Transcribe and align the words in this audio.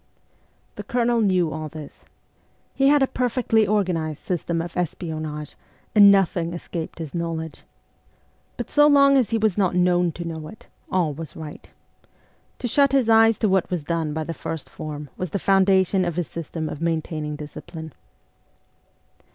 The 0.77 0.83
Colonel 0.83 1.21
knew 1.21 1.51
all 1.53 1.69
this. 1.69 2.05
He 2.73 2.87
had 2.87 3.03
a 3.03 3.07
perfectly 3.07 3.67
organized 3.67 4.23
system 4.23 4.59
of 4.59 4.75
espionage, 4.75 5.55
and 5.93 6.11
nothing 6.11 6.53
escaped 6.55 6.97
his 6.97 7.13
knowledge. 7.13 7.61
But 8.57 8.71
so 8.71 8.87
long 8.87 9.15
as 9.15 9.29
he 9.29 9.37
was 9.37 9.59
not 9.59 9.75
known 9.75 10.11
to 10.13 10.25
know 10.25 10.47
it, 10.47 10.65
all 10.91 11.13
was 11.13 11.35
right. 11.35 11.69
To 12.57 12.67
shut 12.67 12.93
his 12.93 13.09
eyes 13.09 13.37
to 13.37 13.47
what 13.47 13.69
was 13.69 13.83
done 13.83 14.11
by 14.11 14.23
the 14.23 14.33
first 14.33 14.71
form 14.71 15.11
was 15.17 15.29
the 15.29 15.37
foundation 15.37 16.03
of 16.03 16.15
his 16.15 16.25
system 16.25 16.67
of 16.67 16.81
maintaining 16.81 17.35
discipline. 17.35 17.93